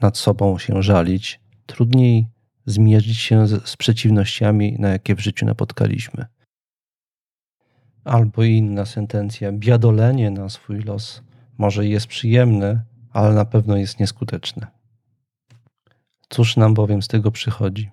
[0.00, 2.26] nad sobą się żalić, trudniej
[2.66, 6.26] zmierzyć się z przeciwnościami, na jakie w życiu napotkaliśmy
[8.04, 11.22] albo inna sentencja, biadolenie na swój los
[11.58, 14.66] może jest przyjemne, ale na pewno jest nieskuteczne.
[16.28, 17.90] Cóż nam bowiem z tego przychodzi?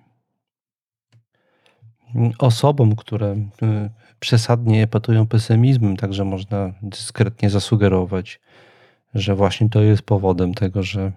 [2.38, 3.46] Osobom, które y,
[4.20, 8.40] przesadnie epatują pesymizmem, także można dyskretnie zasugerować,
[9.14, 11.12] że właśnie to jest powodem tego, że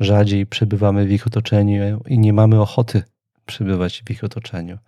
[0.00, 3.02] rzadziej przebywamy w ich otoczeniu i nie mamy ochoty
[3.46, 4.78] przebywać w ich otoczeniu,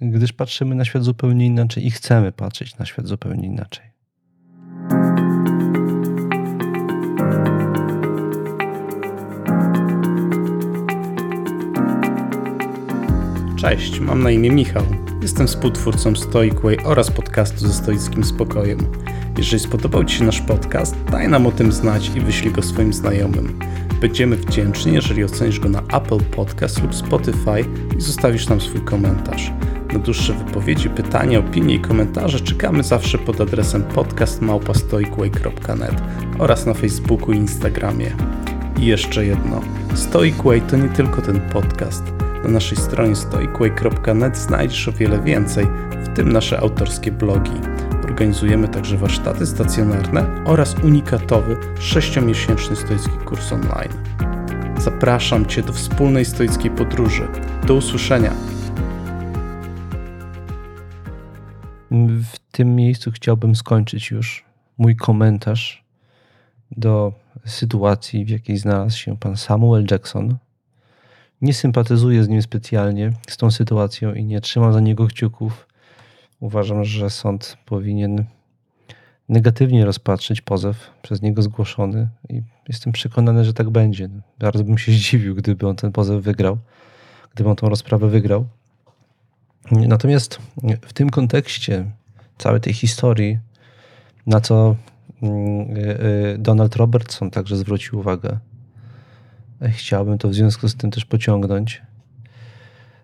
[0.00, 3.95] gdyż patrzymy na świat zupełnie inaczej i chcemy patrzeć na świat zupełnie inaczej.
[13.66, 14.82] Cześć, mam na imię Michał.
[15.22, 18.78] Jestem współtwórcą Stoic Way oraz podcastu ze stoickim spokojem.
[19.38, 22.92] Jeżeli spodobał Ci się nasz podcast, daj nam o tym znać i wyślij go swoim
[22.92, 23.58] znajomym.
[24.00, 27.64] Będziemy wdzięczni, jeżeli ocenisz go na Apple Podcast lub Spotify
[27.98, 29.52] i zostawisz nam swój komentarz.
[29.92, 36.02] Na dłuższe wypowiedzi, pytania, opinie i komentarze czekamy zawsze pod adresem podcastmałpastoicway.net
[36.38, 38.16] oraz na Facebooku i Instagramie.
[38.80, 39.60] I jeszcze jedno.
[39.94, 42.02] Stoic Way to nie tylko ten podcast–
[42.46, 47.50] na naszej stronie stoicway.net znajdziesz o wiele więcej, w tym nasze autorskie blogi.
[48.04, 53.92] Organizujemy także warsztaty stacjonarne oraz unikatowy 6-miesięczny stoicki kurs online.
[54.78, 57.28] Zapraszam Cię do wspólnej stoickiej podróży.
[57.66, 58.32] Do usłyszenia!
[62.32, 64.44] W tym miejscu chciałbym skończyć już
[64.78, 65.84] mój komentarz
[66.70, 67.12] do
[67.44, 70.38] sytuacji, w jakiej znalazł się pan Samuel Jackson,
[71.42, 75.66] nie sympatyzuję z nim specjalnie, z tą sytuacją i nie trzymam za niego kciuków.
[76.40, 78.24] Uważam, że sąd powinien
[79.28, 84.08] negatywnie rozpatrzyć pozew przez niego zgłoszony i jestem przekonany, że tak będzie.
[84.38, 86.58] Bardzo bym się zdziwił, gdyby on ten pozew wygrał,
[87.34, 88.46] gdyby on tą rozprawę wygrał.
[89.70, 90.38] Natomiast
[90.82, 91.90] w tym kontekście
[92.38, 93.38] całej tej historii,
[94.26, 94.76] na co
[95.22, 98.38] mm, y, y, Donald Robertson także zwrócił uwagę,
[99.62, 101.82] Chciałbym to w związku z tym też pociągnąć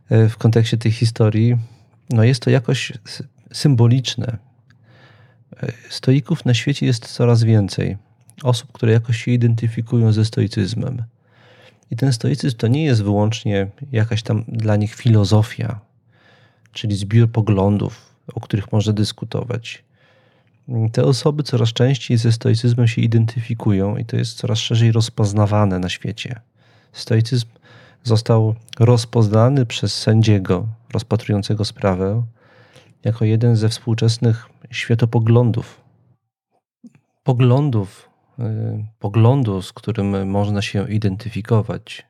[0.09, 1.57] e, w kontekście tej historii.
[2.11, 2.93] No jest to jakoś
[3.53, 4.39] symboliczne.
[5.63, 7.97] E, stoików na świecie jest coraz więcej.
[8.43, 11.03] Osób, które jakoś się identyfikują ze stoicyzmem.
[11.91, 15.81] I ten stoicyzm to nie jest wyłącznie jakaś tam dla nich filozofia,
[16.73, 19.85] czyli zbiór poglądów, o których można dyskutować.
[20.93, 25.89] Te osoby coraz częściej ze stoicyzmem się identyfikują i to jest coraz szerzej rozpoznawane na
[25.89, 26.41] świecie.
[26.93, 27.47] Stoicyzm
[28.03, 32.23] został rozpoznany przez sędziego rozpatrującego sprawę
[33.05, 35.81] jako jeden ze współczesnych światopoglądów.
[37.23, 38.43] Poglądów, y,
[38.99, 42.07] poglądu, z którym można się identyfikować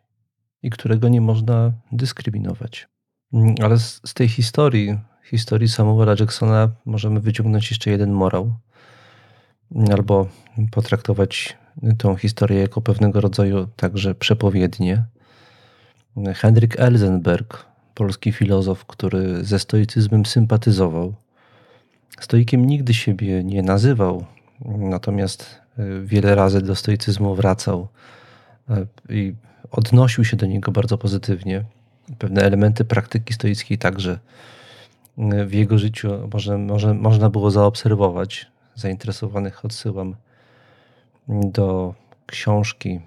[0.63, 2.89] i którego nie można dyskryminować.
[3.63, 4.99] Ale z, z tej historii
[5.33, 8.53] historii Samuela Jacksona możemy wyciągnąć jeszcze jeden morał,
[9.93, 10.27] albo
[10.71, 11.59] potraktować
[11.99, 15.05] tą historię jako pewnego rodzaju także przepowiednie.
[16.35, 21.15] Henryk Elzenberg, polski filozof, który ze stoicyzmem sympatyzował,
[22.21, 24.25] stoikiem nigdy siebie nie nazywał,
[24.65, 25.61] natomiast
[26.05, 27.89] wiele razy do stoicyzmu wracał
[29.09, 29.35] i
[29.71, 31.65] odnosił się do niego bardzo pozytywnie.
[32.19, 34.19] Pewne elementy praktyki stoickiej także
[35.47, 38.47] w jego życiu może, może, można było zaobserwować.
[38.75, 40.17] Zainteresowanych odsyłam
[41.29, 41.95] do
[42.27, 43.01] książki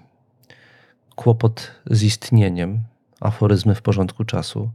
[1.14, 2.80] Kłopot z istnieniem,
[3.20, 4.70] aforyzmy w porządku czasu.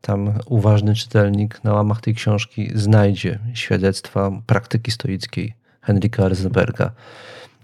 [0.00, 6.92] Tam uważny czytelnik na łamach tej książki znajdzie świadectwa praktyki stoickiej Henryka Elzenberga.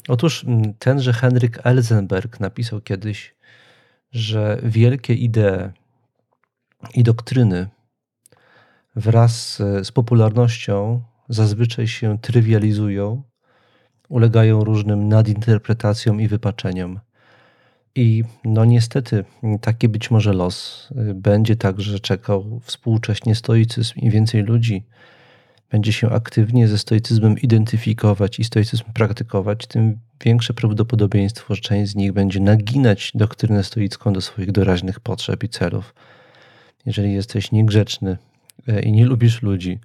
[0.09, 0.46] Otóż
[0.79, 3.35] tenże Henryk Elzenberg napisał kiedyś,
[4.12, 5.70] że wielkie idee
[6.94, 7.68] i doktryny
[8.97, 13.23] wraz z popularnością zazwyczaj się trywializują,
[14.09, 17.01] ulegają różnym nadinterpretacjom i wypaczeniom.
[17.95, 19.25] I no niestety
[19.61, 24.87] taki być może los będzie także czekał współcześnie stoicyzm i więcej ludzi
[25.71, 31.95] będzie się aktywnie ze stoicyzmem identyfikować i stoicyzm praktykować, tym większe prawdopodobieństwo, że część z
[31.95, 35.95] nich będzie naginać doktrynę stoicką do swoich doraźnych potrzeb i celów.
[36.87, 38.16] Jeżeli jesteś niegrzeczny,
[38.83, 39.79] i nie lubisz ludzi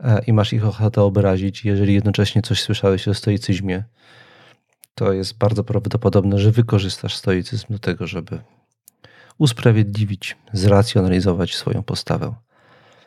[0.00, 3.84] e, i masz ich ochotę obrazić, jeżeli jednocześnie coś słyszałeś o stoicyzmie,
[4.94, 8.38] to jest bardzo prawdopodobne, że wykorzystasz stoicyzm do tego, żeby
[9.38, 12.34] usprawiedliwić, zracjonalizować swoją postawę.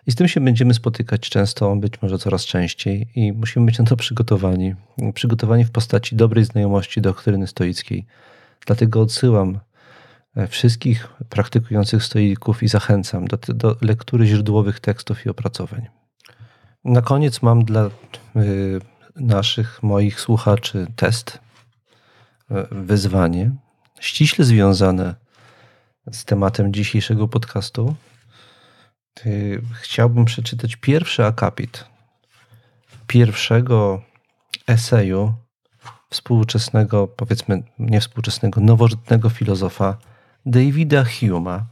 [0.07, 3.85] I z tym się będziemy spotykać często, być może coraz częściej, i musimy być na
[3.85, 4.75] to przygotowani.
[5.13, 8.05] Przygotowani w postaci dobrej znajomości doktryny stoickiej.
[8.65, 9.66] Dlatego odsyłam E,
[10.49, 15.87] wszystkich praktykujących stoików i zachęcam do, do lektury źródłowych tekstów i opracowań.
[16.85, 17.89] Na koniec mam dla y,
[19.15, 21.39] naszych, moich słuchaczy test,
[22.51, 23.51] y, wyzwanie,
[23.99, 25.15] ściśle związane
[26.11, 27.95] z tematem dzisiejszego podcastu.
[29.81, 31.85] Chciałbym przeczytać pierwszy akapit
[33.07, 34.01] pierwszego
[34.67, 35.33] eseju
[36.09, 39.97] współczesnego, powiedzmy nie współczesnego, nowożytnego filozofa
[40.47, 41.65] Davida Hume'a.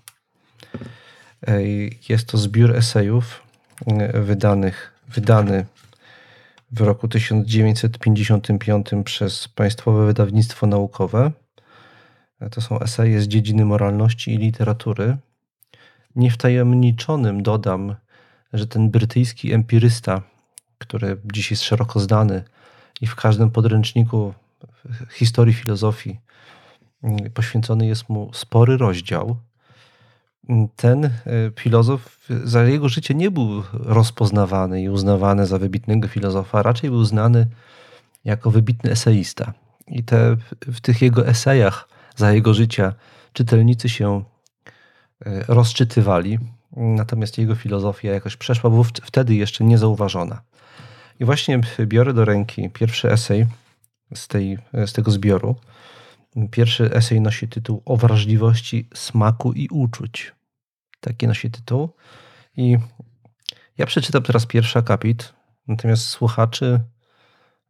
[2.09, 3.41] Jest to zbiór esejów
[3.87, 5.65] e, wydanych, wydany
[6.71, 11.31] w roku 1955 przez Państwowe Wydawnictwo Naukowe.
[12.39, 15.17] E, to są eseje z dziedziny moralności i literatury.
[16.15, 17.95] Niewtajemniczonym dodam,
[18.53, 20.21] że ten brytyjski empirysta,
[20.77, 22.43] który dziś jest szeroko znany
[23.01, 24.33] i w każdym podręczniku
[25.11, 26.24] historii filozofii
[27.33, 29.37] poświęcony jest mu spory rozdział.
[30.75, 31.11] Ten e,
[31.59, 37.47] filozof za jego życie nie był rozpoznawany i uznawany za wybitnego filozofa, raczej był znany
[38.25, 39.53] jako wybitny eseista.
[39.87, 42.93] I te, w tych jego esejach za jego życia
[43.33, 44.23] czytelnicy się
[45.47, 46.39] rozczytywali,
[46.75, 48.71] natomiast jego filozofia jakoś przeszła
[49.03, 50.41] wtedy jeszcze niezauważona.
[51.19, 53.45] I właśnie biorę do ręki pierwszy esej
[54.15, 55.55] z, tej, z tego zbioru.
[56.51, 60.33] Pierwszy esej nosi tytuł O wrażliwości smaku i uczuć.
[60.99, 61.89] Taki nosi tytuł.
[62.57, 62.77] I
[63.77, 65.33] ja przeczytam teraz pierwszy akapit,
[65.67, 66.79] natomiast słuchaczy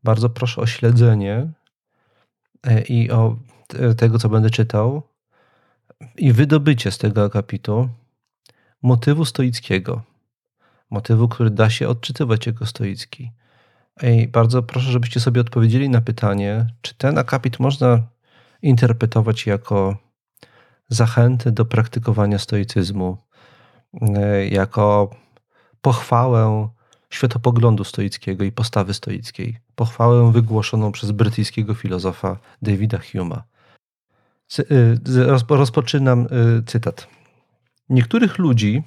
[0.04, 1.48] bardzo proszę o śledzenie
[2.64, 3.38] e, i o
[3.98, 5.04] tego, co będę czytał,
[6.18, 7.90] i wydobycie z tego akapitu
[8.82, 10.02] motywu stoickiego.
[10.90, 13.32] Motywu, który da się odczytywać jako stoicki.
[14.04, 18.08] I bardzo proszę, żebyście sobie odpowiedzieli na pytanie, czy ten akapit można
[18.66, 19.98] interpretować jako
[20.90, 23.18] zachętę do praktykowania stoicyzmu,
[24.02, 25.10] e, jako
[25.82, 26.70] pochwałę
[27.10, 33.42] światopoglądu stoickiego i postawy stoickiej, pochwałę wygłoszoną przez brytyjskiego filozofa Davida Hume'a.
[34.60, 35.00] Y,
[35.50, 36.28] rozpoczynam
[36.60, 37.08] y, cytat.
[37.90, 38.84] Niektórych ludzi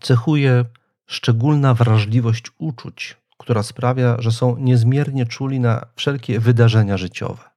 [0.00, 0.64] cechuje
[1.06, 7.49] szczególna wrażliwość uczuć, która sprawia, że są niezmiernie czuli na wszelkie wydarzenia życiowe.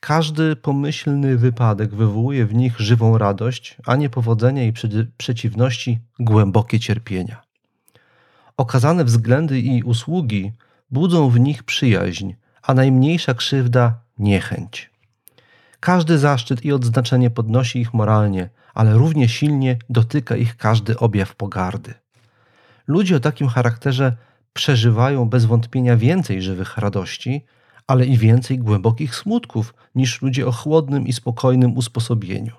[0.00, 4.72] Każdy pomyślny wypadek wywołuje w nich żywą radość, a niepowodzenia i
[5.16, 7.42] przeciwności głębokie cierpienia.
[8.56, 10.52] Okazane względy i usługi
[10.90, 12.32] budzą w nich przyjaźń,
[12.62, 14.90] a najmniejsza krzywda niechęć.
[15.80, 21.94] Każdy zaszczyt i odznaczenie podnosi ich moralnie, ale równie silnie dotyka ich każdy objaw pogardy.
[22.86, 24.16] Ludzie o takim charakterze
[24.52, 27.44] przeżywają bez wątpienia więcej żywych radości,
[27.90, 32.52] ale i więcej głębokich smutków niż ludzie o chłodnym i spokojnym usposobieniu.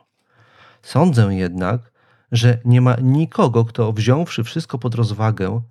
[0.82, 1.92] Sądzę jednak,
[2.32, 5.62] że nie ma nikogo, kto wziąwszy wszystko pod rozwagę,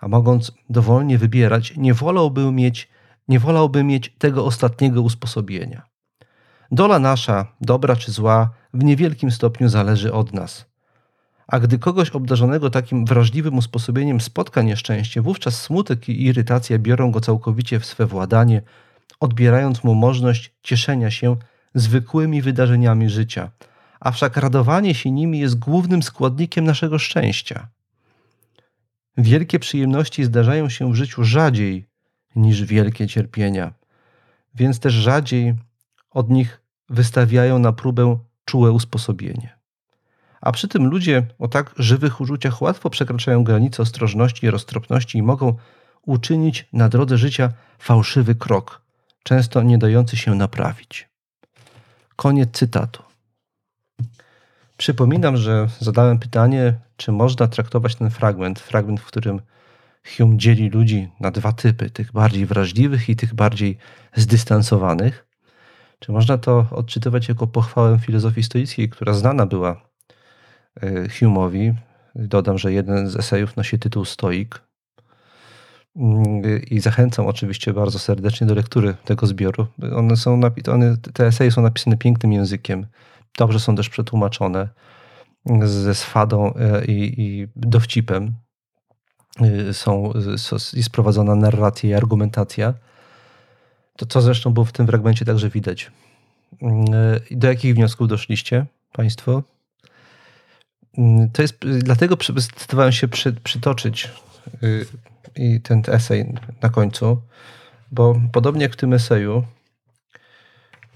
[0.00, 2.88] a mogąc dowolnie wybierać, nie wolałby mieć,
[3.28, 5.82] nie wolałby mieć tego ostatniego usposobienia.
[6.72, 10.64] Dola nasza, dobra czy zła, w niewielkim stopniu zależy od nas.
[11.46, 17.20] A gdy kogoś obdarzonego takim wrażliwym usposobieniem spotka nieszczęście, wówczas smutek i irytacja biorą go
[17.20, 18.62] całkowicie w swe władanie,
[19.20, 21.36] odbierając mu możliwość cieszenia się
[21.74, 23.50] zwykłymi wydarzeniami życia.
[24.00, 27.68] A wszak radowanie się nimi jest głównym składnikiem naszego szczęścia.
[29.16, 31.86] Wielkie przyjemności zdarzają się w życiu rzadziej
[32.36, 33.72] niż wielkie cierpienia,
[34.54, 35.54] więc też rzadziej
[36.10, 39.58] od nich wystawiają na próbę czułe usposobienie.
[40.40, 45.22] A przy tym ludzie o tak żywych uczuciach łatwo przekraczają granice ostrożności i roztropności i
[45.22, 45.56] mogą
[46.02, 48.82] uczynić na drodze życia fałszywy krok,
[49.22, 51.08] często nie dający się naprawić.
[52.16, 53.02] Koniec cytatu.
[54.76, 59.40] Przypominam, że zadałem pytanie, czy można traktować ten fragment, fragment, w którym
[60.16, 63.78] Hume dzieli ludzi na dwa typy, tych bardziej wrażliwych i tych bardziej
[64.14, 65.26] zdystansowanych.
[65.98, 69.82] Czy można to odczytywać jako pochwałę filozofii stoickiej, która znana była
[70.80, 71.74] e, Hume'owi?
[72.14, 74.62] Dodam, że jeden z esejów nosi tytuł Stoik.
[75.96, 79.66] Mm, I zachęcam oczywiście bardzo serdecznie do lektury tego zbioru.
[79.96, 80.40] One są,
[80.72, 82.86] one, te eseje są napisane pięknym językiem,
[83.38, 84.68] dobrze są też przetłumaczone
[85.64, 88.34] ze swadą e, i, i dowcipem.
[89.40, 90.12] E, są,
[90.72, 92.74] jest prowadzona narracja i argumentacja.
[93.96, 95.90] To co zresztą było w tym fragmencie także widać.
[96.62, 99.42] Mm, e, do jakich wniosków doszliście Państwo?
[100.98, 104.10] Mm, to jest, dlatego zdecydowałem się przy, przytoczyć
[104.62, 104.86] y,
[105.36, 107.22] i ten esej na końcu,
[107.92, 109.44] bo podobnie jak w tym eseju,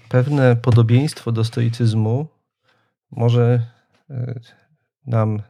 [0.09, 2.27] pewne podobieństwo do stoicyzmu
[3.11, 3.61] może
[4.09, 4.41] y,
[5.07, 5.41] nam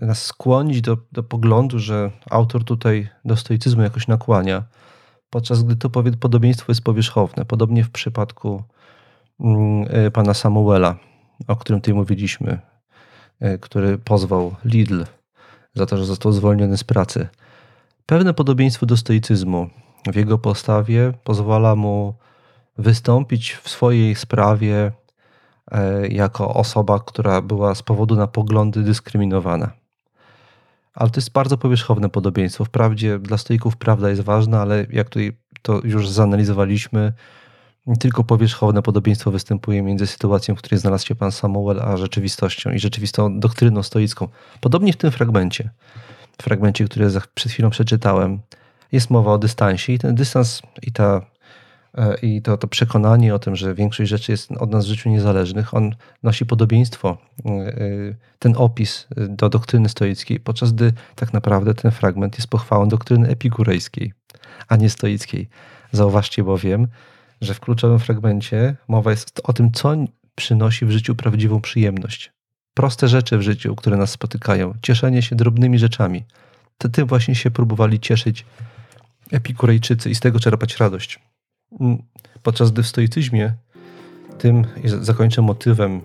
[0.00, 4.64] nas skłonić do, do poglądu, że autor tutaj do stoicyzmu jakoś nakłania,
[5.30, 5.90] podczas gdy to
[6.20, 7.44] podobieństwo jest powierzchowne.
[7.44, 8.62] Podobnie w przypadku
[9.40, 10.96] mm, y, pana Samuela,
[11.46, 12.58] o którym tutaj mówiliśmy,
[13.40, 15.04] e, który pozwał Lidl
[15.74, 17.28] za to, że został zwolniony z pracy.
[18.06, 19.68] Pewne podobieństwo do stoicyzmu
[20.12, 22.14] w jego postawie pozwala mu
[22.78, 24.92] wystąpić w swojej sprawie
[25.70, 29.70] e, jako osoba, która była z powodu na poglądy dyskryminowana.
[30.94, 32.64] Ale to jest bardzo powierzchowne podobieństwo.
[32.64, 35.32] Wprawdzie dla stoików prawda jest ważna, ale jak tutaj
[35.62, 37.12] to już zanalizowaliśmy,
[38.00, 42.78] tylko powierzchowne podobieństwo występuje między sytuacją, w której znalazł się pan Samuel, a rzeczywistością i
[42.78, 44.28] rzeczywistą doktryną stoicką.
[44.60, 45.70] Podobnie w tym fragmencie,
[46.42, 48.40] fragmencie, który przed chwilą przeczytałem,
[48.92, 51.26] jest mowa o dystansie i ten dystans i, ta,
[51.98, 55.10] e, i to, to przekonanie o tym, że większość rzeczy jest od nas w życiu
[55.10, 57.74] niezależnych, on nosi podobieństwo, e, e,
[58.38, 64.12] ten opis do doktryny stoickiej, podczas gdy tak naprawdę ten fragment jest pochwałą doktryny epikurejskiej,
[64.68, 65.48] a nie stoickiej.
[65.92, 66.88] Zauważcie bowiem,
[67.40, 69.94] że w kluczowym fragmencie mowa jest o tym, co
[70.34, 72.35] przynosi w życiu prawdziwą przyjemność.
[72.76, 76.24] Proste rzeczy w życiu, które nas spotykają, cieszenie się drobnymi rzeczami.
[76.78, 78.46] To tym właśnie się próbowali cieszyć
[79.32, 81.20] epikurejczycy i z tego czerpać radość.
[81.80, 81.98] Mm,
[82.42, 83.54] podczas gdy w stoicyzmie
[84.38, 84.64] tym
[85.00, 86.00] zakończę motywem,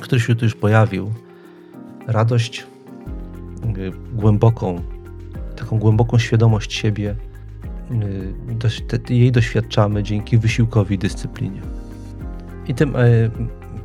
[0.00, 1.14] który się tu już pojawił,
[2.06, 2.66] radość
[3.78, 4.82] y, głęboką,
[5.56, 7.16] taką głęboką świadomość siebie,
[7.90, 11.60] Y, jej doświadczamy dzięki wysiłkowi dyscyplinie.
[12.66, 13.30] I tym y,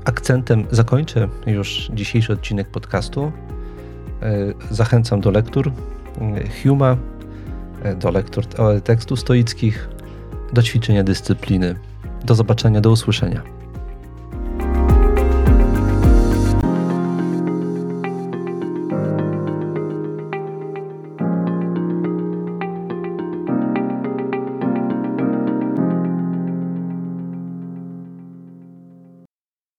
[0.05, 3.31] akcentem zakończę już dzisiejszy odcinek podcastu.
[4.23, 5.71] Y, zachęcam do lektur
[6.63, 6.97] Huma,
[7.99, 8.45] do lektur
[8.83, 9.89] tekstów stoickich,
[10.53, 11.75] do ćwiczenia dyscypliny.
[12.25, 13.58] Do zobaczenia, do usłyszenia.